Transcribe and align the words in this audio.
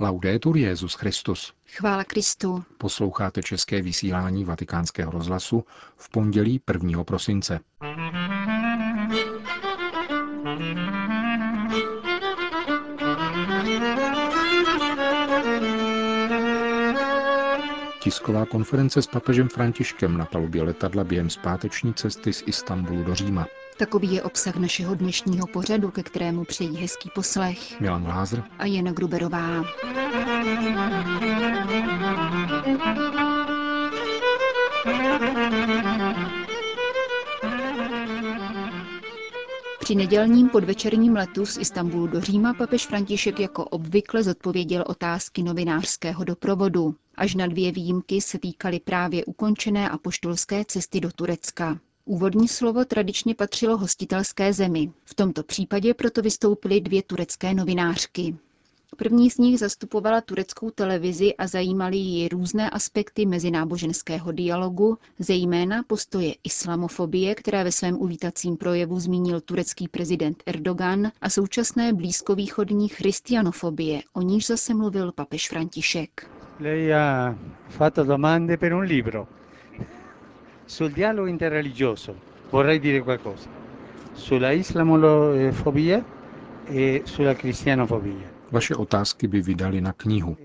Laudetur 0.00 0.56
Jezus 0.56 0.94
Christus. 0.94 1.52
Chvála 1.66 2.04
Kristu. 2.04 2.64
Posloucháte 2.78 3.42
české 3.42 3.82
vysílání 3.82 4.44
Vatikánského 4.44 5.10
rozhlasu 5.12 5.64
v 5.96 6.10
pondělí 6.10 6.60
1. 6.72 7.04
prosince. 7.04 7.60
Tisková 18.00 18.46
konference 18.46 19.02
s 19.02 19.06
papežem 19.06 19.48
Františkem 19.48 20.18
na 20.18 20.24
palubě 20.24 20.62
letadla 20.62 21.04
během 21.04 21.30
zpáteční 21.30 21.94
cesty 21.94 22.32
z 22.32 22.42
Istanbulu 22.46 23.04
do 23.04 23.14
Říma. 23.14 23.46
Takový 23.78 24.14
je 24.14 24.22
obsah 24.22 24.56
našeho 24.56 24.94
dnešního 24.94 25.46
pořadu, 25.46 25.90
ke 25.90 26.02
kterému 26.02 26.44
přejí 26.44 26.76
hezký 26.76 27.10
poslech. 27.14 27.80
Milan 27.80 28.04
Glázer 28.04 28.44
a 28.58 28.66
Jana 28.66 28.92
Gruberová. 28.92 29.64
Při 39.80 39.94
nedělním 39.94 40.48
podvečerním 40.48 41.16
letu 41.16 41.46
z 41.46 41.58
Istanbulu 41.58 42.06
do 42.06 42.20
Říma 42.20 42.54
papež 42.54 42.86
František 42.86 43.40
jako 43.40 43.64
obvykle 43.64 44.22
zodpověděl 44.22 44.84
otázky 44.86 45.42
novinářského 45.42 46.24
doprovodu. 46.24 46.94
Až 47.14 47.34
na 47.34 47.46
dvě 47.46 47.72
výjimky 47.72 48.20
se 48.20 48.38
týkaly 48.38 48.80
právě 48.80 49.24
ukončené 49.24 49.90
apoštolské 49.90 50.64
cesty 50.64 51.00
do 51.00 51.10
Turecka. 51.12 51.78
Úvodní 52.08 52.48
slovo 52.48 52.84
tradičně 52.84 53.34
patřilo 53.34 53.76
hostitelské 53.76 54.52
zemi. 54.52 54.90
V 55.04 55.14
tomto 55.14 55.42
případě 55.42 55.94
proto 55.94 56.22
vystoupily 56.22 56.80
dvě 56.80 57.02
turecké 57.02 57.54
novinářky. 57.54 58.36
První 58.96 59.30
z 59.30 59.38
nich 59.38 59.58
zastupovala 59.58 60.20
tureckou 60.20 60.70
televizi 60.70 61.36
a 61.36 61.46
zajímaly 61.46 61.96
ji 61.96 62.28
různé 62.28 62.70
aspekty 62.70 63.26
mezináboženského 63.26 64.32
dialogu, 64.32 64.98
zejména 65.18 65.82
postoje 65.86 66.34
islamofobie, 66.44 67.34
které 67.34 67.64
ve 67.64 67.72
svém 67.72 67.98
uvítacím 67.98 68.56
projevu 68.56 69.00
zmínil 69.00 69.40
turecký 69.40 69.88
prezident 69.88 70.42
Erdogan, 70.46 71.10
a 71.20 71.30
současné 71.30 71.92
blízkovýchodní 71.92 72.88
christianofobie, 72.88 74.00
o 74.12 74.22
níž 74.22 74.46
zase 74.46 74.74
mluvil 74.74 75.12
papež 75.12 75.48
František. 75.48 76.30
Sul 80.68 80.90
dialogo 80.90 81.26
interreligioso 81.28 82.14
vorrei 82.50 82.78
dire 82.78 83.00
qualcosa. 83.00 83.48
Sulla 84.12 84.50
islamofobia 84.50 86.04
e 86.66 87.02
sulla 87.06 87.34
cristianofobia. 87.34 88.28
Vaše 88.50 88.74
otázky 88.76 89.26
by 89.28 89.40
vydali 89.42 89.80
na 89.80 89.92
knihu. 89.92 90.36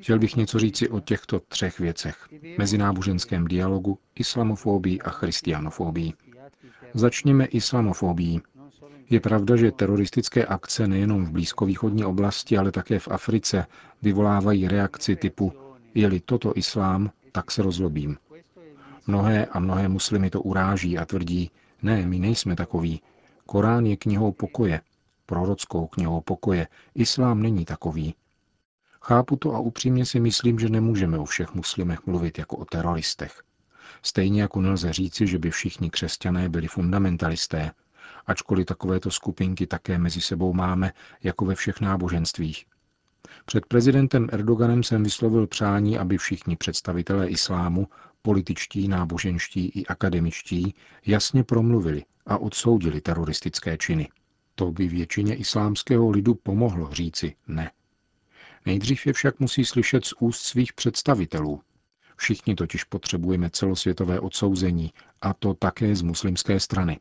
Chtěl 0.00 0.18
bych 0.18 0.36
něco 0.36 0.58
říci 0.58 0.88
o 0.88 1.00
těchto 1.00 1.40
třech 1.40 1.78
věcech. 1.78 2.28
Mezináboženském 2.58 3.46
dialogu, 3.48 3.98
islamofobii 4.14 5.00
a 5.00 5.10
christianofobii. 5.10 6.12
Začněme 6.94 7.44
islamofobii. 7.44 8.40
Je 9.10 9.20
pravda, 9.20 9.56
že 9.56 9.72
teroristické 9.72 10.44
akce 10.46 10.86
nejenom 10.86 11.24
v 11.24 11.30
blízkovýchodní 11.30 12.04
oblasti, 12.04 12.58
ale 12.58 12.72
také 12.72 12.98
v 12.98 13.08
Africe 13.08 13.66
vyvolávají 14.02 14.68
reakci 14.68 15.16
typu 15.16 15.52
je-li 15.94 16.20
toto 16.20 16.52
islám, 16.56 17.10
tak 17.32 17.50
se 17.50 17.62
rozlobím. 17.62 18.16
Mnohé 19.08 19.46
a 19.46 19.58
mnohé 19.58 19.88
muslimy 19.88 20.30
to 20.30 20.42
uráží 20.42 20.98
a 20.98 21.04
tvrdí, 21.04 21.50
ne, 21.82 22.06
my 22.06 22.18
nejsme 22.18 22.56
takoví. 22.56 23.02
Korán 23.46 23.86
je 23.86 23.96
knihou 23.96 24.32
pokoje, 24.32 24.80
prorockou 25.26 25.86
knihou 25.86 26.20
pokoje. 26.20 26.68
Islám 26.94 27.42
není 27.42 27.64
takový. 27.64 28.14
Chápu 29.02 29.36
to 29.36 29.54
a 29.54 29.58
upřímně 29.58 30.06
si 30.06 30.20
myslím, 30.20 30.58
že 30.58 30.68
nemůžeme 30.68 31.18
o 31.18 31.24
všech 31.24 31.54
muslimech 31.54 32.06
mluvit 32.06 32.38
jako 32.38 32.56
o 32.56 32.64
teroristech. 32.64 33.42
Stejně 34.02 34.42
jako 34.42 34.60
nelze 34.60 34.92
říci, 34.92 35.26
že 35.26 35.38
by 35.38 35.50
všichni 35.50 35.90
křesťané 35.90 36.48
byli 36.48 36.68
fundamentalisté, 36.68 37.70
ačkoliv 38.26 38.66
takovéto 38.66 39.10
skupinky 39.10 39.66
také 39.66 39.98
mezi 39.98 40.20
sebou 40.20 40.52
máme, 40.52 40.92
jako 41.22 41.44
ve 41.44 41.54
všech 41.54 41.80
náboženstvích. 41.80 42.66
Před 43.44 43.66
prezidentem 43.66 44.28
Erdoganem 44.32 44.82
jsem 44.82 45.02
vyslovil 45.04 45.46
přání, 45.46 45.98
aby 45.98 46.18
všichni 46.18 46.56
představitelé 46.56 47.28
islámu, 47.28 47.88
političtí, 48.28 48.88
náboženští 48.88 49.66
i 49.74 49.86
akademičtí, 49.86 50.74
jasně 51.06 51.44
promluvili 51.44 52.04
a 52.26 52.38
odsoudili 52.38 53.00
teroristické 53.00 53.76
činy. 53.76 54.08
To 54.54 54.72
by 54.72 54.88
většině 54.88 55.34
islámského 55.34 56.10
lidu 56.10 56.34
pomohlo 56.34 56.92
říci 56.92 57.34
ne. 57.46 57.70
Nejdřív 58.66 59.06
je 59.06 59.12
však 59.12 59.40
musí 59.40 59.64
slyšet 59.64 60.04
z 60.04 60.14
úst 60.20 60.40
svých 60.40 60.72
představitelů. 60.72 61.60
Všichni 62.16 62.54
totiž 62.54 62.84
potřebujeme 62.84 63.50
celosvětové 63.50 64.20
odsouzení, 64.20 64.92
a 65.20 65.34
to 65.34 65.54
také 65.54 65.96
z 65.96 66.02
muslimské 66.02 66.60
strany. 66.60 67.00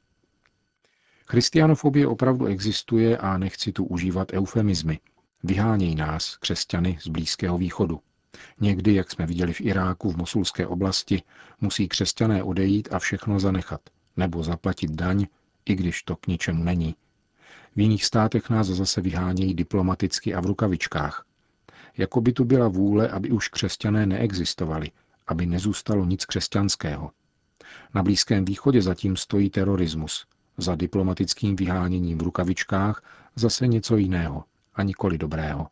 Christianofobie 1.26 2.08
opravdu 2.08 2.46
existuje 2.46 3.18
a 3.18 3.38
nechci 3.38 3.72
tu 3.72 3.86
užívat 3.86 4.34
eufemizmy. 4.34 5.00
Vyhánějí 5.44 5.96
nás, 5.96 6.38
křesťany, 6.38 6.98
z 7.02 7.08
Blízkého 7.08 7.58
východu. 7.58 8.00
Někdy, 8.60 8.94
jak 8.94 9.12
jsme 9.12 9.26
viděli 9.26 9.54
v 9.54 9.62
Iráku, 9.62 10.12
v 10.12 10.18
Mosulské 10.18 10.68
oblasti, 10.68 11.22
musí 11.62 11.88
křesťané 11.88 12.44
odejít 12.44 12.90
a 12.92 13.00
všechno 13.00 13.40
zanechat, 13.40 13.82
nebo 14.18 14.44
zaplatit 14.44 14.92
daň, 14.92 15.28
i 15.66 15.76
když 15.76 16.04
to 16.04 16.16
k 16.16 16.28
ničemu 16.28 16.64
není. 16.64 16.96
V 17.76 17.80
jiných 17.80 18.06
státech 18.06 18.50
nás 18.50 18.68
zase 18.68 19.02
vyhánějí 19.02 19.54
diplomaticky 19.54 20.34
a 20.34 20.42
v 20.42 20.46
rukavičkách. 20.46 21.26
Jako 21.98 22.22
by 22.22 22.34
tu 22.34 22.46
byla 22.46 22.68
vůle, 22.68 23.10
aby 23.10 23.32
už 23.32 23.48
křesťané 23.48 24.06
neexistovali, 24.06 24.92
aby 25.28 25.46
nezůstalo 25.46 26.06
nic 26.06 26.26
křesťanského. 26.26 27.12
Na 27.94 28.04
Blízkém 28.04 28.46
východě 28.46 28.82
zatím 28.82 29.18
stojí 29.18 29.50
terorismus, 29.50 30.26
za 30.58 30.76
diplomatickým 30.76 31.56
vyháněním 31.56 32.18
v 32.18 32.22
rukavičkách 32.22 33.04
zase 33.36 33.68
něco 33.68 33.98
jiného 33.98 34.44
a 34.76 34.84
nikoli 34.84 35.18
dobrého. 35.18 35.68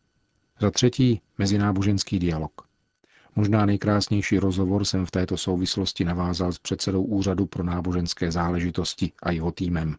Za 0.59 0.71
třetí 0.71 1.21
mezináboženský 1.37 2.19
dialog. 2.19 2.61
Možná 3.35 3.65
nejkrásnější 3.65 4.39
rozhovor 4.39 4.85
jsem 4.85 5.05
v 5.05 5.11
této 5.11 5.37
souvislosti 5.37 6.05
navázal 6.05 6.51
s 6.51 6.59
předsedou 6.59 7.03
Úřadu 7.03 7.45
pro 7.45 7.63
náboženské 7.63 8.31
záležitosti 8.31 9.11
a 9.23 9.31
jeho 9.31 9.51
týmem. 9.51 9.95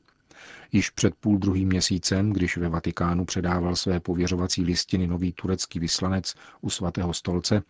Již 0.73 0.91
před 0.91 1.15
půl 1.15 1.39
druhým 1.39 1.69
měsícem, 1.69 2.33
když 2.33 2.57
ve 2.57 2.69
Vatikánu 2.69 3.25
předával 3.25 3.77
své 3.77 4.01
pověřovací 4.01 4.63
listiny 4.63 5.07
nový 5.07 5.33
turecký 5.33 5.79
vyslanec 5.79 6.35
u 6.61 6.71
svatého 6.71 7.15
stolce, 7.15 7.63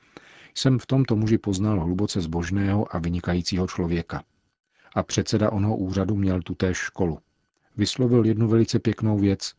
jsem 0.55 0.79
v 0.79 0.87
tomto 0.87 1.17
muži 1.17 1.39
poznal 1.39 1.81
hluboce 1.81 2.21
zbožného 2.21 2.97
a 2.97 2.99
vynikajícího 2.99 3.67
člověka. 3.67 4.23
A 4.95 5.03
předseda 5.03 5.53
onoho 5.53 5.77
úřadu 5.77 6.17
měl 6.17 6.43
tutéž 6.43 6.77
školu. 6.77 7.19
Vyslovil 7.77 8.27
jednu 8.27 8.49
velice 8.49 8.79
pěknou 8.79 9.19
věc. 9.19 9.53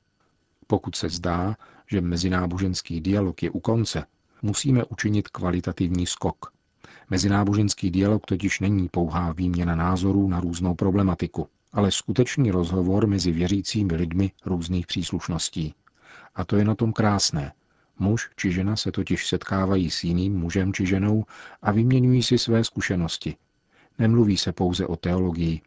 Pokud 0.67 0.95
se 0.95 1.09
zdá, 1.09 1.55
že 1.87 2.01
mezináboženský 2.01 3.01
dialog 3.01 3.43
je 3.43 3.49
u 3.49 3.59
konce, 3.59 4.05
musíme 4.41 4.83
učinit 4.83 5.27
kvalitativní 5.27 6.05
skok. 6.05 6.53
Mezináboženský 7.09 7.91
dialog 7.91 8.25
totiž 8.25 8.59
není 8.59 8.89
pouhá 8.89 9.31
výměna 9.31 9.75
názorů 9.75 10.27
na 10.27 10.39
různou 10.39 10.75
problematiku 10.75 11.47
ale 11.77 11.91
skutečný 11.91 12.51
rozhovor 12.51 13.07
mezi 13.07 13.31
věřícími 13.31 13.95
lidmi 13.95 14.31
různých 14.45 14.87
příslušností. 14.87 15.73
A 16.35 16.45
to 16.45 16.55
je 16.55 16.65
na 16.65 16.75
tom 16.75 16.93
krásné. 16.93 17.53
Muž 17.99 18.29
či 18.35 18.51
žena 18.51 18.75
se 18.75 18.91
totiž 18.91 19.27
setkávají 19.27 19.91
s 19.91 20.03
jiným 20.03 20.39
mužem 20.39 20.73
či 20.73 20.85
ženou 20.85 21.25
a 21.61 21.71
vyměňují 21.71 22.23
si 22.23 22.37
své 22.37 22.63
zkušenosti. 22.63 23.35
Nemluví 23.99 24.37
se 24.37 24.51
pouze 24.51 24.87
o 24.87 24.95
teologii, 24.95 25.61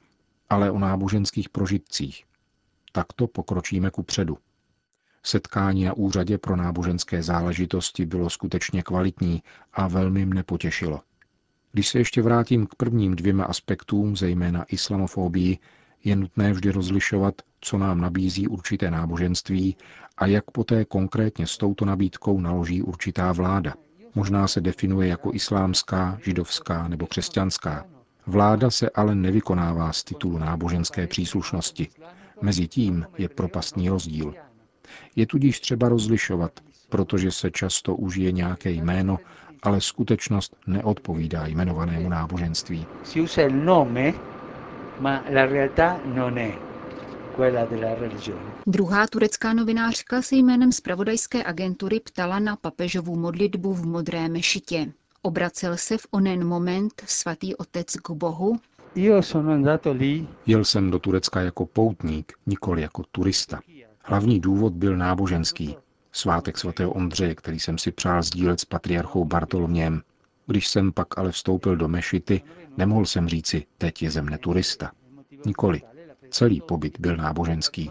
ale 0.49 0.71
o 0.71 0.79
náboženských 0.79 1.49
prožitcích. 1.49 2.25
Takto 2.93 3.27
pokročíme 3.27 3.91
ku 3.91 4.03
předu. 4.03 4.39
Setkání 5.23 5.85
na 5.85 5.93
úřadě 5.93 6.39
pro 6.39 6.57
náboženské 6.57 7.23
záležitosti 7.23 8.07
bylo 8.07 8.31
skutečně 8.31 8.83
kvalitní 8.83 9.43
a 9.73 9.89
velmi 9.89 10.27
mne 10.27 10.43
potěšilo. 10.43 11.01
Když 11.73 11.89
se 11.89 11.99
ještě 11.99 12.23
vrátím 12.23 12.67
k 12.67 12.75
prvním 12.75 13.17
dvěma 13.17 13.45
aspektům, 13.45 14.17
zejména 14.17 14.65
islamofobii, 14.65 15.59
je 16.05 16.17
nutné 16.17 16.53
vždy 16.53 16.71
rozlišovat, 16.71 17.35
co 17.61 17.79
nám 17.79 18.01
nabízí 18.01 18.49
určité 18.49 18.91
náboženství 18.91 19.77
a 20.17 20.27
jak 20.27 20.51
poté 20.51 20.85
konkrétně 20.85 21.47
s 21.47 21.57
touto 21.59 21.85
nabídkou 21.85 22.41
naloží 22.41 22.83
určitá 22.83 23.33
vláda. 23.33 23.75
Možná 24.15 24.49
se 24.49 24.61
definuje 24.61 25.09
jako 25.09 25.35
islámská, 25.35 26.19
židovská 26.25 26.89
nebo 26.89 27.07
křesťanská. 27.07 27.87
Vláda 28.27 28.71
se 28.71 28.91
ale 28.91 29.15
nevykonává 29.15 29.93
z 29.93 30.05
titulu 30.05 30.39
náboženské 30.39 31.07
příslušnosti. 31.07 31.89
Mezi 32.43 32.69
tím 32.69 33.07
je 33.19 33.29
propastný 33.29 33.89
rozdíl. 33.89 34.35
Je 35.17 35.27
tudíž 35.27 35.61
třeba 35.61 35.89
rozlišovat, 35.89 36.53
protože 36.89 37.31
se 37.31 37.51
často 37.51 37.97
užije 37.97 38.33
nějaké 38.33 38.71
jméno, 38.71 39.19
ale 39.63 39.81
skutečnost 39.81 40.57
neodpovídá 40.67 41.47
jmenovanému 41.47 42.09
náboženství 42.09 42.87
ma 45.01 45.23
la 45.31 45.47
realtà 45.47 46.01
non 46.05 46.39
è. 46.39 46.71
Druhá 48.67 49.07
turecká 49.07 49.53
novinářka 49.53 50.23
se 50.23 50.37
jménem 50.37 50.73
zpravodajské 50.73 51.45
agentury 51.45 52.01
ptala 52.01 52.39
na 52.39 52.57
papežovu 52.57 53.17
modlitbu 53.17 53.75
v 53.75 53.87
Modré 53.87 54.29
mešitě. 54.29 54.93
Obracel 55.23 55.77
se 55.77 55.99
v 55.99 56.07
onen 56.11 56.45
moment 56.45 57.03
svatý 57.07 57.57
otec 57.57 57.97
k 57.97 58.11
Bohu? 58.11 58.59
Jel 60.47 60.65
jsem 60.65 60.91
do 60.91 60.99
Turecka 60.99 61.41
jako 61.41 61.67
poutník, 61.67 62.33
nikoli 62.47 62.83
jako 62.83 63.03
turista. 63.13 63.61
Hlavní 64.05 64.41
důvod 64.41 64.73
byl 64.73 64.97
náboženský. 64.97 65.77
Svátek 66.13 66.59
svatého 66.59 66.93
Ondřeje, 66.93 67.35
který 67.35 67.61
jsem 67.61 67.79
si 67.79 67.93
přál 67.93 68.23
sdílet 68.23 68.61
s 68.61 68.65
patriarchou 68.65 69.25
Bartoloměm. 69.25 70.03
Když 70.47 70.69
jsem 70.69 70.93
pak 70.93 71.19
ale 71.19 71.33
vstoupil 71.33 71.77
do 71.77 71.89
mešity, 71.89 72.43
nemohl 72.77 73.07
jsem 73.07 73.29
říci, 73.29 73.67
teď 73.79 74.03
je 74.03 74.11
ze 74.11 74.23
mne 74.23 74.39
turista. 74.39 74.93
Nikoli. 75.47 75.83
Celý 76.31 76.61
pobyt 76.61 77.01
byl 77.01 77.17
náboženský. 77.17 77.91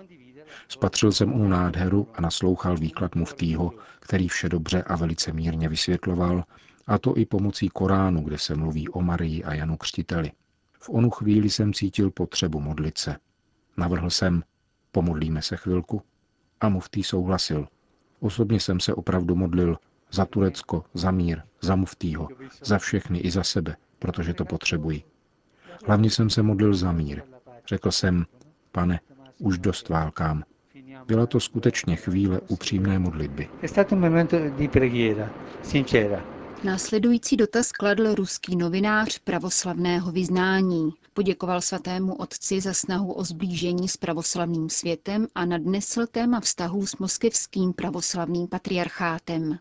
Spatřil 0.68 1.12
jsem 1.12 1.42
u 1.42 1.48
nádheru 1.48 2.08
a 2.14 2.22
naslouchal 2.22 2.78
výklad 2.78 3.16
muftýho, 3.16 3.74
který 4.00 4.28
vše 4.28 4.50
dobře 4.50 4.84
a 4.84 4.96
velice 4.96 5.34
mírně 5.34 5.70
vysvětloval, 5.70 6.44
a 6.88 6.98
to 6.98 7.18
i 7.18 7.26
pomocí 7.26 7.70
Koránu, 7.70 8.22
kde 8.22 8.38
se 8.38 8.56
mluví 8.56 8.90
o 8.90 9.02
Marii 9.02 9.44
a 9.44 9.54
Janu 9.54 9.78
Křtiteli. 9.78 10.32
V 10.80 10.90
onu 10.90 11.10
chvíli 11.10 11.50
jsem 11.50 11.74
cítil 11.74 12.12
potřebu 12.12 12.60
modlit 12.60 12.98
se. 12.98 13.16
Navrhl 13.78 14.10
jsem, 14.10 14.44
pomodlíme 14.92 15.42
se 15.42 15.58
chvilku? 15.58 16.02
A 16.62 16.70
muftý 16.70 17.04
souhlasil. 17.04 17.68
Osobně 18.20 18.60
jsem 18.60 18.80
se 18.80 18.94
opravdu 18.94 19.36
modlil 19.36 19.78
za 20.12 20.26
Turecko, 20.26 20.86
za 20.94 21.12
mír, 21.12 21.42
za 21.62 21.76
muftýho, 21.76 22.28
za 22.64 22.78
všechny 22.78 23.20
i 23.20 23.32
za 23.32 23.44
sebe, 23.44 23.76
protože 24.00 24.34
to 24.34 24.46
potřebuji. 24.46 25.04
Hlavně 25.88 26.10
jsem 26.10 26.30
se 26.30 26.44
modlil 26.44 26.74
za 26.74 26.92
mír. 26.92 27.22
Řekl 27.68 27.92
jsem, 27.92 28.26
pane, 28.72 29.00
už 29.40 29.58
dost 29.58 29.90
válkám. 29.90 30.44
Byla 31.06 31.26
to 31.26 31.40
skutečně 31.40 31.96
chvíle 31.96 32.40
upřímné 32.48 33.00
modlitby. 33.00 33.50
Následující 36.64 37.38
dotaz 37.38 37.72
kladl 37.72 38.16
ruský 38.16 38.56
novinář 38.56 39.20
pravoslavného 39.20 40.12
vyznání. 40.12 40.90
Poděkoval 41.14 41.62
svatému 41.62 42.16
otci 42.16 42.62
za 42.62 42.74
snahu 42.74 43.14
o 43.14 43.24
zblížení 43.24 43.88
s 43.88 43.98
pravoslavným 43.98 44.70
světem 44.70 45.28
a 45.36 45.46
nadnesl 45.46 46.08
téma 46.08 46.40
vztahů 46.40 46.86
s 46.86 46.98
moskevským 46.98 47.74
pravoslavným 47.74 48.48
patriarchátem. 48.48 49.58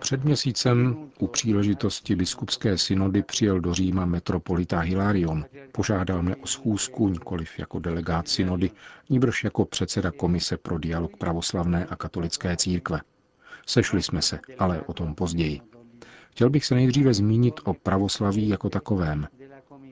Před 0.00 0.24
měsícem 0.24 0.96
u 1.18 1.26
příležitosti 1.26 2.16
biskupské 2.16 2.78
synody 2.78 3.22
přijel 3.22 3.60
do 3.60 3.74
Říma 3.74 4.04
metropolita 4.04 4.80
Hilarion. 4.80 5.44
Požádal 5.72 6.22
mne 6.22 6.36
o 6.36 6.46
schůzku 6.46 7.08
nikoliv 7.08 7.58
jako 7.58 7.78
delegát 7.78 8.28
synody, 8.28 8.70
níbrž 9.10 9.44
jako 9.44 9.64
předseda 9.64 10.10
komise 10.10 10.56
pro 10.56 10.78
dialog 10.78 11.16
pravoslavné 11.16 11.86
a 11.86 11.96
katolické 11.96 12.56
církve. 12.56 13.00
Sešli 13.66 14.02
jsme 14.02 14.22
se, 14.22 14.40
ale 14.58 14.80
o 14.82 14.92
tom 14.92 15.14
později. 15.14 15.60
Chtěl 16.30 16.50
bych 16.50 16.64
se 16.64 16.74
nejdříve 16.74 17.14
zmínit 17.14 17.54
o 17.64 17.74
pravoslaví 17.74 18.48
jako 18.48 18.70
takovém. 18.70 19.28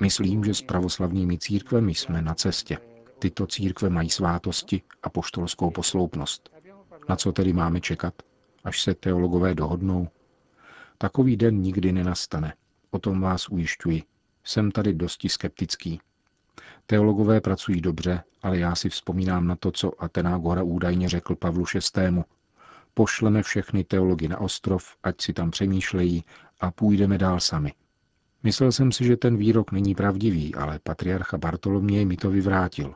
Myslím, 0.00 0.44
že 0.44 0.54
s 0.54 0.62
pravoslavnými 0.62 1.38
církvemi 1.38 1.94
jsme 1.94 2.22
na 2.22 2.34
cestě. 2.34 2.78
Tyto 3.18 3.46
církve 3.46 3.90
mají 3.90 4.10
svátosti 4.10 4.82
a 5.02 5.08
poštolskou 5.10 5.70
posloupnost. 5.70 6.48
Na 7.08 7.16
co 7.16 7.32
tedy 7.32 7.52
máme 7.52 7.80
čekat? 7.80 8.14
Až 8.68 8.82
se 8.82 8.94
teologové 8.94 9.54
dohodnou? 9.54 10.08
Takový 10.98 11.36
den 11.36 11.60
nikdy 11.60 11.92
nenastane. 11.92 12.54
O 12.90 12.98
tom 12.98 13.20
vás 13.20 13.48
ujišťuji. 13.48 14.02
Jsem 14.44 14.70
tady 14.70 14.94
dosti 14.94 15.28
skeptický. 15.28 16.00
Teologové 16.86 17.40
pracují 17.40 17.80
dobře, 17.80 18.22
ale 18.42 18.58
já 18.58 18.74
si 18.74 18.88
vzpomínám 18.88 19.46
na 19.46 19.56
to, 19.56 19.70
co 19.72 20.04
Atenagora 20.04 20.62
údajně 20.62 21.08
řekl 21.08 21.34
Pavlu 21.34 21.64
VI. 21.74 22.22
Pošleme 22.94 23.42
všechny 23.42 23.84
teology 23.84 24.28
na 24.28 24.40
ostrov, 24.40 24.96
ať 25.02 25.20
si 25.20 25.32
tam 25.32 25.50
přemýšlejí 25.50 26.24
a 26.60 26.70
půjdeme 26.70 27.18
dál 27.18 27.40
sami. 27.40 27.72
Myslel 28.42 28.72
jsem 28.72 28.92
si, 28.92 29.04
že 29.04 29.16
ten 29.16 29.36
výrok 29.36 29.72
není 29.72 29.94
pravdivý, 29.94 30.54
ale 30.54 30.78
patriarcha 30.78 31.38
Bartoloměj 31.38 32.04
mi 32.04 32.16
to 32.16 32.30
vyvrátil. 32.30 32.94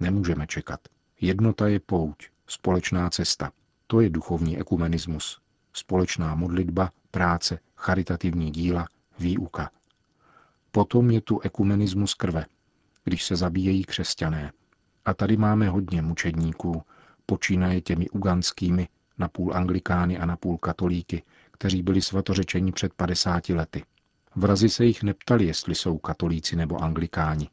Nemůžeme 0.00 0.46
čekat. 0.46 0.80
Jednota 1.20 1.68
je 1.68 1.80
pouť, 1.80 2.28
společná 2.46 3.10
cesta. 3.10 3.52
To 3.90 4.00
je 4.00 4.10
duchovní 4.10 4.58
ekumenismus. 4.58 5.40
Společná 5.72 6.34
modlitba, 6.34 6.92
práce, 7.10 7.58
charitativní 7.76 8.50
díla, 8.50 8.88
výuka. 9.18 9.70
Potom 10.70 11.10
je 11.10 11.20
tu 11.20 11.40
ekumenismus 11.40 12.14
krve, 12.14 12.46
když 13.04 13.24
se 13.24 13.36
zabíjejí 13.36 13.84
křesťané. 13.84 14.52
A 15.04 15.14
tady 15.14 15.36
máme 15.36 15.68
hodně 15.68 16.02
mučedníků, 16.02 16.82
počínaje 17.26 17.80
těmi 17.80 18.10
uganskými, 18.10 18.88
napůl 19.18 19.56
anglikány 19.56 20.18
a 20.18 20.26
napůl 20.26 20.58
katolíky, 20.58 21.22
kteří 21.50 21.82
byli 21.82 22.02
svatořečeni 22.02 22.72
před 22.72 22.94
50 22.94 23.48
lety. 23.48 23.84
Vrazi 24.36 24.68
se 24.68 24.84
jich 24.84 25.02
neptali, 25.02 25.44
jestli 25.46 25.74
jsou 25.74 25.98
katolíci 25.98 26.56
nebo 26.56 26.82
anglikáni. 26.82 27.50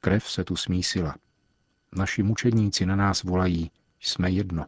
Krev 0.00 0.30
se 0.30 0.44
tu 0.44 0.56
smísila. 0.56 1.14
Naši 1.96 2.22
mučedníci 2.22 2.86
na 2.86 2.96
nás 2.96 3.22
volají, 3.22 3.70
jsme 4.00 4.30
jedno 4.30 4.66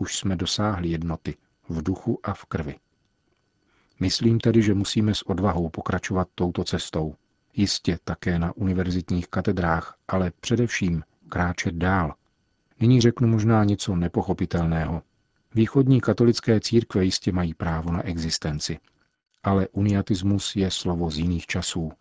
už 0.00 0.16
jsme 0.16 0.36
dosáhli 0.36 0.88
jednoty 0.88 1.36
v 1.68 1.82
duchu 1.82 2.20
a 2.22 2.34
v 2.34 2.44
krvi. 2.44 2.76
Myslím 4.00 4.40
tedy, 4.40 4.62
že 4.62 4.74
musíme 4.74 5.14
s 5.14 5.22
odvahou 5.22 5.68
pokračovat 5.68 6.28
touto 6.34 6.64
cestou. 6.64 7.14
Jistě 7.54 7.98
také 8.04 8.38
na 8.38 8.56
univerzitních 8.56 9.28
katedrách, 9.28 9.96
ale 10.08 10.32
především 10.40 11.02
kráčet 11.28 11.74
dál. 11.74 12.14
Nyní 12.80 13.00
řeknu 13.00 13.28
možná 13.28 13.64
něco 13.64 13.96
nepochopitelného. 13.96 15.02
Východní 15.54 16.00
katolické 16.00 16.60
církve 16.60 17.04
jistě 17.04 17.32
mají 17.32 17.54
právo 17.54 17.92
na 17.92 18.06
existenci. 18.06 18.78
Ale 19.42 19.68
uniatismus 19.68 20.56
je 20.56 20.70
slovo 20.70 21.10
z 21.10 21.18
jiných 21.18 21.46
časů. 21.46 21.92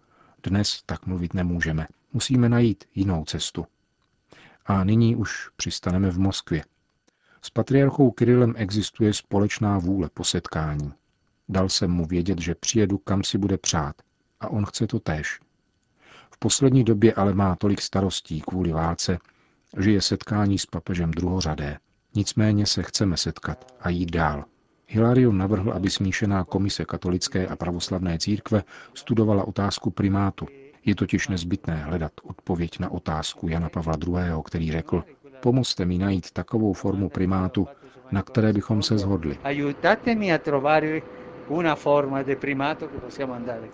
Dnes 0.44 0.84
tak 0.86 1.06
mluvit 1.06 1.34
nemůžeme. 1.34 1.88
Musíme 2.14 2.50
najít 2.50 2.84
jinou 2.96 3.26
cestu. 3.26 3.66
A 4.66 4.84
nyní 4.84 5.16
už 5.16 5.50
přistaneme 5.56 6.12
v 6.12 6.20
Moskvě, 6.20 6.64
s 7.48 7.50
patriarchou 7.50 8.12
Kirilem 8.12 8.54
existuje 8.58 9.14
společná 9.14 9.78
vůle 9.78 10.10
po 10.14 10.24
setkání. 10.24 10.94
Dal 11.50 11.70
jsem 11.70 11.92
mu 11.92 12.06
vědět, 12.06 12.42
že 12.42 12.56
přijedu, 12.56 12.98
kam 12.98 13.24
si 13.24 13.38
bude 13.38 13.58
přát. 13.58 13.96
A 14.40 14.48
on 14.48 14.66
chce 14.66 14.88
to 14.88 15.00
též. 15.00 15.40
V 16.32 16.38
poslední 16.40 16.84
době 16.84 17.14
ale 17.14 17.34
má 17.34 17.56
tolik 17.56 17.82
starostí 17.82 18.42
kvůli 18.42 18.72
válce, 18.72 19.18
že 19.78 19.92
je 19.92 20.02
setkání 20.02 20.60
s 20.60 20.66
papežem 20.66 21.12
druhořadé. 21.12 21.78
Nicméně 22.16 22.66
se 22.66 22.84
chceme 22.84 23.18
setkat 23.18 23.74
a 23.80 23.90
jít 23.90 24.12
dál. 24.12 24.46
Hilarion 24.88 25.38
navrhl, 25.38 25.72
aby 25.72 25.90
smíšená 25.90 26.44
komise 26.44 26.86
katolické 26.86 27.48
a 27.48 27.56
pravoslavné 27.56 28.20
církve 28.20 28.64
studovala 28.94 29.48
otázku 29.48 29.90
primátu. 29.90 30.48
Je 30.86 30.96
totiž 30.96 31.28
nezbytné 31.28 31.76
hledat 31.76 32.12
odpověď 32.24 32.80
na 32.80 32.90
otázku 32.92 33.48
Jana 33.48 33.70
Pavla 33.70 33.94
II., 34.08 34.44
který 34.46 34.72
řekl, 34.72 35.04
Pomozte 35.40 35.86
mi 35.86 35.98
najít 35.98 36.32
takovou 36.32 36.74
formu 36.74 37.10
primátu, 37.10 37.68
na 38.12 38.24
které 38.24 38.54
bychom 38.54 38.82
se 38.82 38.98
zhodli. 38.98 39.40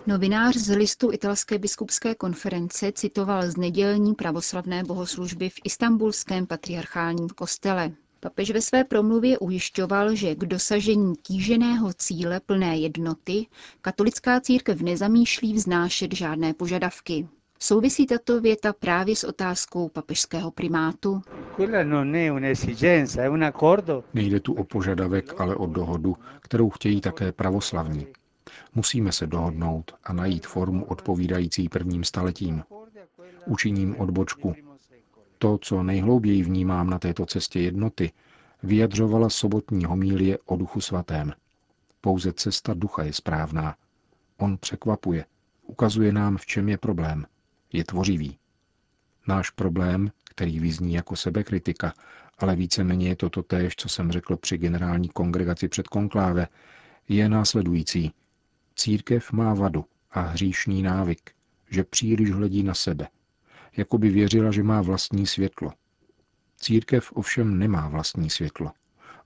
Novinář 0.06 0.56
z 0.56 0.76
listu 0.76 1.12
italské 1.12 1.58
biskupské 1.58 2.14
konference 2.14 2.92
citoval 2.92 3.42
z 3.50 3.56
nedělní 3.56 4.14
pravoslavné 4.14 4.84
bohoslužby 4.84 5.48
v 5.48 5.60
istambulském 5.64 6.46
patriarchálním 6.46 7.28
kostele. 7.28 7.90
Papež 8.20 8.50
ve 8.50 8.60
své 8.60 8.84
promluvě 8.84 9.38
ujišťoval, 9.38 10.14
že 10.14 10.34
k 10.34 10.38
dosažení 10.38 11.16
kýženého 11.16 11.92
cíle 11.92 12.40
plné 12.40 12.76
jednoty 12.78 13.46
katolická 13.80 14.40
církev 14.40 14.80
nezamýšlí 14.80 15.54
vznášet 15.54 16.14
žádné 16.14 16.54
požadavky. 16.54 17.28
Souvisí 17.60 18.06
tato 18.06 18.40
věta 18.40 18.72
právě 18.72 19.16
s 19.16 19.24
otázkou 19.24 19.88
papežského 19.88 20.50
primátu? 20.50 21.22
Nejde 24.14 24.40
tu 24.40 24.52
o 24.54 24.64
požadavek, 24.64 25.40
ale 25.40 25.56
o 25.56 25.66
dohodu, 25.66 26.16
kterou 26.40 26.70
chtějí 26.70 27.00
také 27.00 27.32
pravoslavní. 27.32 28.06
Musíme 28.74 29.12
se 29.12 29.26
dohodnout 29.26 29.94
a 30.04 30.12
najít 30.12 30.46
formu 30.46 30.84
odpovídající 30.84 31.68
prvním 31.68 32.04
staletím. 32.04 32.62
Učiním 33.46 33.96
odbočku. 34.00 34.54
To, 35.38 35.58
co 35.58 35.82
nejhlouběji 35.82 36.42
vnímám 36.42 36.90
na 36.90 36.98
této 36.98 37.26
cestě 37.26 37.60
jednoty, 37.60 38.12
vyjadřovala 38.62 39.30
sobotní 39.30 39.84
homílie 39.84 40.38
o 40.46 40.56
duchu 40.56 40.80
svatém. 40.80 41.32
Pouze 42.00 42.32
cesta 42.32 42.74
ducha 42.74 43.02
je 43.02 43.12
správná. 43.12 43.76
On 44.36 44.58
překvapuje, 44.58 45.24
ukazuje 45.66 46.12
nám, 46.12 46.36
v 46.36 46.46
čem 46.46 46.68
je 46.68 46.78
problém 46.78 47.26
je 47.74 47.84
tvořivý. 47.84 48.38
Náš 49.28 49.50
problém, 49.50 50.10
který 50.24 50.60
vyzní 50.60 50.94
jako 50.94 51.16
sebekritika, 51.16 51.94
ale 52.38 52.56
víceméně 52.56 53.08
je 53.08 53.16
to 53.16 53.30
totéž, 53.30 53.76
co 53.76 53.88
jsem 53.88 54.12
řekl 54.12 54.36
při 54.36 54.58
generální 54.58 55.08
kongregaci 55.08 55.68
před 55.68 55.88
konkláve, 55.88 56.48
je 57.08 57.28
následující. 57.28 58.12
Církev 58.76 59.32
má 59.32 59.54
vadu 59.54 59.84
a 60.10 60.20
hříšný 60.20 60.82
návyk, 60.82 61.30
že 61.70 61.84
příliš 61.84 62.30
hledí 62.30 62.62
na 62.62 62.74
sebe, 62.74 63.08
jako 63.76 63.98
by 63.98 64.08
věřila, 64.10 64.50
že 64.50 64.62
má 64.62 64.82
vlastní 64.82 65.26
světlo. 65.26 65.72
Církev 66.56 67.12
ovšem 67.12 67.58
nemá 67.58 67.88
vlastní 67.88 68.30
světlo. 68.30 68.72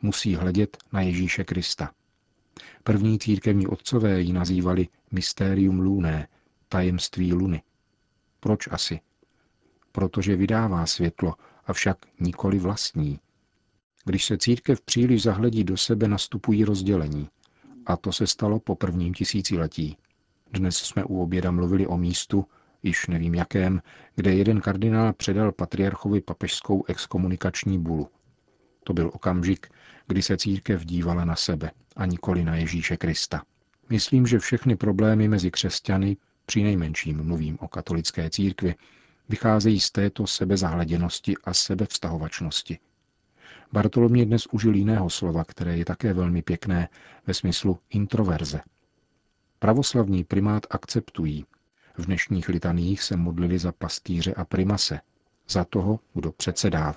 Musí 0.03 0.35
hledět 0.35 0.77
na 0.93 1.01
Ježíše 1.01 1.45
Krista. 1.45 1.91
První 2.85 3.19
církevní 3.19 3.67
otcové 3.67 4.21
ji 4.21 4.33
nazývali 4.33 4.89
mystérium 5.11 5.81
luné, 5.81 6.29
tajemství 6.69 7.33
luny. 7.33 7.63
Proč 8.41 8.69
asi? 8.71 9.01
Protože 9.93 10.37
vydává 10.37 10.87
světlo, 10.87 11.35
avšak 11.67 11.97
nikoli 12.21 12.59
vlastní. 12.59 13.21
Když 14.05 14.25
se 14.25 14.39
církev 14.39 14.81
příliš 14.81 15.23
zahledí 15.23 15.65
do 15.65 15.77
sebe, 15.77 16.09
nastupují 16.09 16.65
rozdělení. 16.65 17.29
A 17.87 17.97
to 17.97 18.13
se 18.13 18.27
stalo 18.27 18.61
po 18.61 18.75
prvním 18.75 19.15
tisíciletí. 19.15 19.97
Dnes 20.53 20.77
jsme 20.77 21.05
u 21.05 21.23
oběda 21.23 21.51
mluvili 21.51 21.87
o 21.87 21.99
místu, 21.99 22.47
již 22.83 23.07
nevím 23.07 23.35
jakém, 23.35 23.83
kde 24.15 24.35
jeden 24.35 24.61
kardinál 24.61 25.13
předal 25.13 25.53
patriarchovi 25.53 26.21
papežskou 26.21 26.85
exkomunikační 26.89 27.79
bulu. 27.79 28.09
To 28.85 28.93
byl 28.93 29.11
okamžik, 29.15 29.69
kdy 30.07 30.23
se 30.23 30.37
církev 30.37 30.85
dívala 30.85 31.25
na 31.25 31.37
sebe 31.37 31.71
a 31.97 32.07
nikoli 32.07 32.45
na 32.45 32.57
Ježíše 32.57 32.97
Krista. 32.97 33.43
Myslím, 33.91 34.27
že 34.27 34.39
všechny 34.39 34.77
problémy 34.77 35.29
mezi 35.29 35.51
křesťany, 35.51 36.17
při 36.49 36.63
nejmenším 36.63 37.25
mluvím 37.25 37.59
o 37.61 37.69
katolické 37.69 38.31
církvi, 38.31 38.75
vycházejí 39.29 39.81
z 39.81 39.91
této 39.91 40.27
sebezahleděnosti 40.27 41.35
a 41.45 41.55
sebevztahovačnosti. 41.55 42.79
Bartolomě 43.73 44.27
dnes 44.27 44.47
užil 44.47 44.75
jiného 44.75 45.11
slova, 45.11 45.45
které 45.45 45.77
je 45.77 45.85
také 45.85 46.13
velmi 46.13 46.43
pěkné 46.43 46.89
ve 47.27 47.35
smyslu 47.35 47.79
introverze. 47.91 48.61
Pravoslavní 49.59 50.25
primát 50.25 50.67
akceptují. 50.71 51.45
V 51.99 52.07
dnešních 52.07 52.49
litaních 52.49 53.03
se 53.03 53.17
modlili 53.17 53.59
za 53.59 53.73
pastýře 53.73 54.35
a 54.35 54.45
primase, 54.45 55.01
za 55.49 55.65
toho, 55.65 56.01
kdo 56.15 56.33
předsedá. 56.33 56.95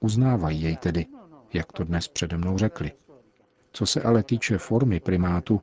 Uznávají 0.00 0.62
jej 0.62 0.76
tedy, 0.76 1.06
jak 1.52 1.72
to 1.72 1.84
dnes 1.84 2.08
přede 2.08 2.36
mnou 2.36 2.58
řekli. 2.58 2.92
Co 3.72 3.86
se 3.86 4.02
ale 4.02 4.22
týče 4.22 4.58
formy 4.58 5.00
primátu, 5.00 5.62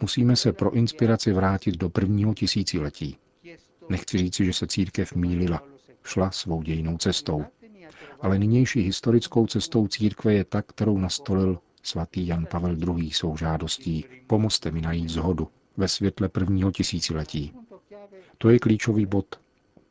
musíme 0.00 0.36
se 0.36 0.52
pro 0.52 0.74
inspiraci 0.74 1.32
vrátit 1.32 1.76
do 1.76 1.90
prvního 1.90 2.34
tisíciletí. 2.34 3.16
Nechci 3.88 4.18
říci, 4.18 4.44
že 4.44 4.52
se 4.52 4.66
církev 4.66 5.14
mýlila, 5.14 5.62
šla 6.04 6.30
svou 6.30 6.62
dějinou 6.62 6.98
cestou. 6.98 7.44
Ale 8.20 8.38
nynější 8.38 8.80
historickou 8.80 9.46
cestou 9.46 9.88
církve 9.88 10.34
je 10.34 10.44
ta, 10.44 10.62
kterou 10.62 10.98
nastolil 10.98 11.58
svatý 11.82 12.26
Jan 12.26 12.46
Pavel 12.50 12.76
II. 12.98 13.10
svou 13.10 13.36
žádostí. 13.36 14.04
Pomozte 14.26 14.70
mi 14.70 14.80
najít 14.80 15.08
zhodu 15.08 15.48
ve 15.76 15.88
světle 15.88 16.28
prvního 16.28 16.72
tisíciletí. 16.72 17.52
To 18.38 18.50
je 18.50 18.58
klíčový 18.58 19.06
bod. 19.06 19.40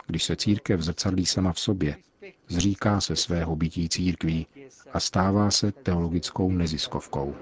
Když 0.07 0.23
se 0.23 0.35
církev 0.35 0.81
zrcadlí 0.81 1.25
sama 1.25 1.53
v 1.53 1.59
sobě, 1.59 1.95
zříká 2.47 3.01
se 3.01 3.15
svého 3.15 3.55
bytí 3.55 3.89
církví 3.89 4.47
a 4.93 4.99
stává 4.99 5.51
se 5.51 5.71
teologickou 5.71 6.51
neziskovkou. 6.51 7.35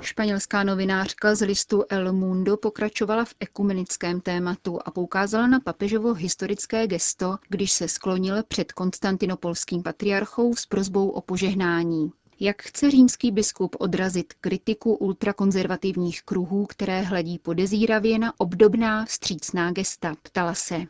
Španělská 0.00 0.64
novinářka 0.64 1.34
z 1.34 1.46
listu 1.46 1.84
El 1.88 2.12
Mundo 2.12 2.56
pokračovala 2.56 3.24
v 3.24 3.34
ekumenickém 3.40 4.20
tématu 4.20 4.78
a 4.84 4.90
poukázala 4.90 5.46
na 5.46 5.60
papežovo 5.60 6.14
historické 6.14 6.86
gesto, 6.86 7.36
když 7.48 7.72
se 7.72 7.88
sklonil 7.88 8.42
před 8.48 8.72
konstantinopolským 8.72 9.82
patriarchou 9.82 10.56
s 10.56 10.66
prozbou 10.66 11.08
o 11.08 11.20
požehnání. 11.20 12.12
Jak 12.44 12.62
chce 12.62 12.90
římský 12.90 13.30
biskup 13.30 13.76
odrazit 13.78 14.34
kritiku 14.40 14.94
ultrakonzervativních 14.94 16.22
kruhů, 16.22 16.66
které 16.66 17.00
hledí 17.02 17.38
podezíravě 17.38 18.18
na 18.18 18.40
obdobná 18.40 19.04
vstřícná 19.04 19.72
gesta, 19.72 20.14
ptala 20.22 20.54
se. 20.54 20.82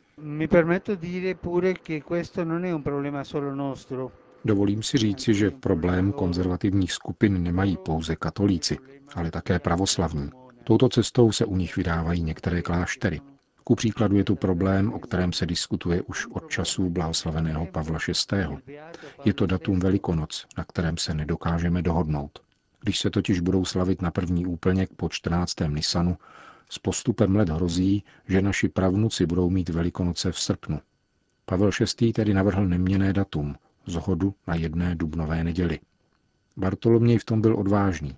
Dovolím 4.44 4.82
si 4.82 4.98
říci, 4.98 5.34
že 5.34 5.50
problém 5.50 6.12
konzervativních 6.12 6.92
skupin 6.92 7.42
nemají 7.42 7.76
pouze 7.76 8.16
katolíci, 8.16 8.78
ale 9.14 9.30
také 9.30 9.58
pravoslavní. 9.58 10.30
Touto 10.64 10.88
cestou 10.88 11.32
se 11.32 11.44
u 11.44 11.56
nich 11.56 11.76
vydávají 11.76 12.22
některé 12.22 12.62
kláštery. 12.62 13.20
Ku 13.64 13.74
příkladu 13.74 14.16
je 14.16 14.24
tu 14.24 14.34
problém, 14.36 14.92
o 14.92 14.98
kterém 14.98 15.32
se 15.32 15.46
diskutuje 15.46 16.02
už 16.02 16.26
od 16.26 16.50
časů 16.50 16.90
blahoslaveného 16.90 17.66
Pavla 17.66 17.98
VI. 18.08 18.74
Je 19.24 19.34
to 19.34 19.46
datum 19.46 19.80
Velikonoc, 19.80 20.46
na 20.58 20.64
kterém 20.64 20.96
se 20.96 21.14
nedokážeme 21.14 21.82
dohodnout. 21.82 22.38
Když 22.80 22.98
se 22.98 23.10
totiž 23.10 23.40
budou 23.40 23.64
slavit 23.64 24.02
na 24.02 24.10
první 24.10 24.46
úplněk 24.46 24.90
po 24.96 25.08
14. 25.08 25.54
Nisanu, 25.68 26.18
s 26.70 26.78
postupem 26.78 27.36
let 27.36 27.48
hrozí, 27.48 28.04
že 28.28 28.42
naši 28.42 28.68
pravnuci 28.68 29.26
budou 29.26 29.50
mít 29.50 29.68
Velikonoce 29.68 30.32
v 30.32 30.38
srpnu. 30.38 30.80
Pavel 31.44 31.70
VI. 32.00 32.12
tedy 32.12 32.34
navrhl 32.34 32.66
neměné 32.68 33.12
datum, 33.12 33.56
zhodu 33.86 34.34
na 34.46 34.54
jedné 34.54 34.94
dubnové 34.94 35.44
neděli. 35.44 35.78
Bartoloměj 36.56 37.18
v 37.18 37.24
tom 37.24 37.40
byl 37.40 37.56
odvážný. 37.58 38.16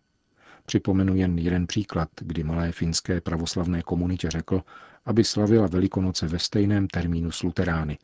Připomenu 0.67 1.15
jen 1.17 1.39
jeden 1.39 1.67
příklad, 1.67 2.09
kdy 2.21 2.45
malé 2.45 2.73
finské 2.73 3.21
pravoslavné 3.21 3.83
komunitě 3.83 4.31
řekl, 4.31 4.63
aby 5.05 5.25
slavila 5.25 5.67
Velikonoce 5.67 6.27
ve 6.27 6.39
stejném 6.39 6.89
termínu 6.89 7.31
s 7.31 7.43
luterány, 7.43 7.99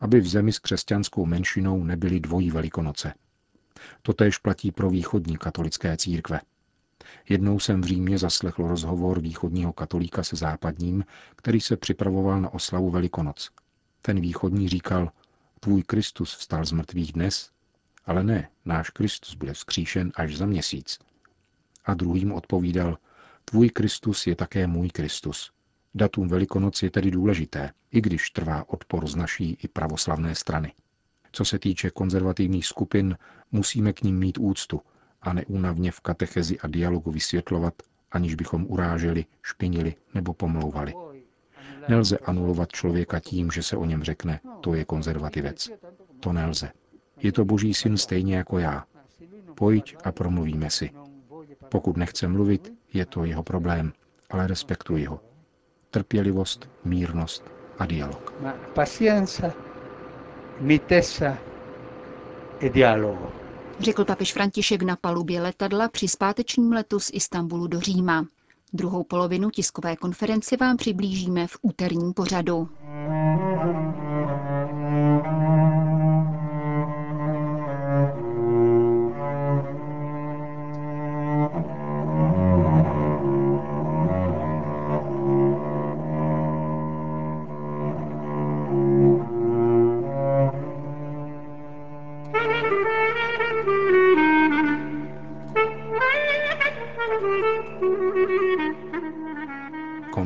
aby 0.00 0.20
v 0.20 0.26
zemi 0.26 0.52
s 0.52 0.58
křesťanskou 0.58 1.26
menšinou 1.26 1.84
nebyly 1.84 2.20
dvojí 2.20 2.50
Velikonoce. 2.50 3.14
Totéž 4.02 4.38
platí 4.38 4.72
pro 4.72 4.90
východní 4.90 5.36
katolické 5.36 5.96
církve. 5.96 6.40
Jednou 7.28 7.58
jsem 7.58 7.80
v 7.80 7.84
Římě 7.84 8.18
zaslechl 8.18 8.68
rozhovor 8.68 9.20
východního 9.20 9.72
katolíka 9.72 10.22
se 10.22 10.36
západním, 10.36 11.04
který 11.36 11.60
se 11.60 11.76
připravoval 11.76 12.40
na 12.40 12.54
oslavu 12.54 12.90
Velikonoc. 12.90 13.50
Ten 14.02 14.20
východní 14.20 14.68
říkal, 14.68 15.10
tvůj 15.60 15.82
Kristus 15.82 16.34
vstal 16.36 16.64
z 16.64 16.72
mrtvých 16.72 17.12
dnes, 17.12 17.50
ale 18.06 18.24
ne, 18.24 18.48
náš 18.64 18.90
Kristus 18.90 19.34
bude 19.34 19.52
vzkříšen 19.52 20.12
až 20.14 20.36
za 20.36 20.46
měsíc. 20.46 20.98
A 21.84 21.94
druhým 21.94 22.32
odpovídal, 22.32 22.98
tvůj 23.44 23.68
Kristus 23.70 24.26
je 24.26 24.36
také 24.36 24.66
můj 24.66 24.88
Kristus. 24.90 25.52
Datum 25.94 26.28
Velikonoc 26.28 26.82
je 26.82 26.90
tedy 26.90 27.10
důležité, 27.10 27.70
i 27.90 28.00
když 28.00 28.30
trvá 28.30 28.68
odpor 28.68 29.06
z 29.06 29.16
naší 29.16 29.58
i 29.62 29.68
pravoslavné 29.68 30.34
strany. 30.34 30.72
Co 31.32 31.44
se 31.44 31.58
týče 31.58 31.90
konzervativních 31.90 32.66
skupin, 32.66 33.16
musíme 33.52 33.92
k 33.92 34.02
ním 34.02 34.18
mít 34.18 34.38
úctu 34.38 34.80
a 35.22 35.32
neúnavně 35.32 35.92
v 35.92 36.00
katechezi 36.00 36.58
a 36.58 36.68
dialogu 36.68 37.10
vysvětlovat, 37.10 37.74
aniž 38.12 38.34
bychom 38.34 38.66
uráželi, 38.68 39.24
špinili 39.42 39.94
nebo 40.14 40.34
pomlouvali. 40.34 40.94
Nelze 41.88 42.18
anulovat 42.18 42.72
člověka 42.72 43.20
tím, 43.20 43.50
že 43.50 43.62
se 43.62 43.76
o 43.76 43.84
něm 43.84 44.02
řekne, 44.02 44.40
to 44.60 44.74
je 44.74 44.84
konzervativec. 44.84 45.70
To 46.20 46.32
nelze. 46.32 46.72
Je 47.22 47.32
to 47.32 47.44
boží 47.44 47.74
syn 47.74 47.96
stejně 47.96 48.36
jako 48.36 48.58
já. 48.58 48.84
Pojď 49.54 49.96
a 50.04 50.12
promluvíme 50.12 50.70
si. 50.70 50.90
Pokud 51.72 51.96
nechce 51.96 52.28
mluvit, 52.28 52.72
je 52.92 53.06
to 53.06 53.24
jeho 53.24 53.42
problém, 53.42 53.92
ale 54.30 54.46
respektuji 54.46 55.04
ho 55.04 55.20
trpělivost, 55.90 56.68
mírnost 56.84 57.44
a 57.78 57.86
dialog. 57.86 58.32
E 62.60 62.68
Řekl 63.80 64.04
papež 64.04 64.32
František 64.32 64.82
na 64.82 64.96
palubě 64.96 65.40
letadla 65.42 65.88
při 65.88 66.08
zpátečním 66.08 66.72
letu 66.72 67.00
z 67.00 67.10
Istanbulu 67.12 67.66
do 67.66 67.80
Říma. 67.80 68.26
Druhou 68.72 69.04
polovinu 69.04 69.50
tiskové 69.50 69.96
konference 69.96 70.56
vám 70.56 70.76
přiblížíme 70.76 71.46
v 71.46 71.56
úterním 71.62 72.14
pořadu. 72.14 72.68